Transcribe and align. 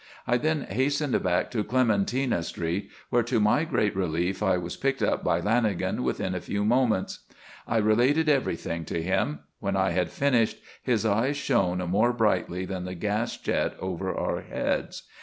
I 0.25 0.37
then 0.37 0.61
hastened 0.63 1.21
back 1.21 1.51
to 1.51 1.63
Clementina 1.63 2.41
Street, 2.41 2.89
where 3.11 3.21
to 3.21 3.39
my 3.39 3.65
great 3.65 3.95
relief, 3.95 4.41
I 4.41 4.57
was 4.57 4.75
picked 4.75 5.03
up 5.03 5.23
by 5.23 5.39
Lanagan 5.39 5.99
within 5.99 6.33
a 6.33 6.41
few 6.41 6.65
moments. 6.65 7.19
I 7.67 7.77
related 7.77 8.27
everything 8.27 8.83
to 8.85 8.99
him. 9.03 9.41
When 9.59 9.75
I 9.77 9.91
had 9.91 10.09
finished 10.09 10.57
his 10.81 11.05
eyes 11.05 11.37
shone 11.37 11.87
more 11.87 12.13
brightly 12.13 12.65
than 12.65 12.85
the 12.85 12.95
gas 12.95 13.37
jet 13.37 13.75
over 13.79 14.11
our 14.11 14.41
heads. 14.41 15.03